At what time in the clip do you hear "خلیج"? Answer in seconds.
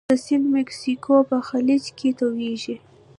1.47-1.83